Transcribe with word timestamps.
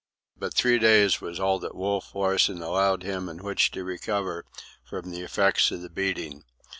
But 0.35 0.55
three 0.55 0.79
days 0.79 1.21
was 1.21 1.39
all 1.39 1.59
Wolf 1.75 2.15
Larsen 2.15 2.63
allowed 2.63 3.03
him 3.03 3.29
in 3.29 3.43
which 3.43 3.69
to 3.69 3.83
recover 3.83 4.45
from 4.83 5.11
the 5.11 5.21
effects 5.21 5.69
of 5.69 5.83
the 5.83 5.91
beating. 5.91 6.43